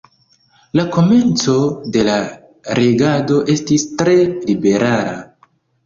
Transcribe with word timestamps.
La 0.79 0.85
komenco 0.95 1.53
de 1.97 2.07
la 2.09 2.17
regado 2.81 3.41
estis 3.59 3.89
tre 4.03 4.21
liberala. 4.35 5.19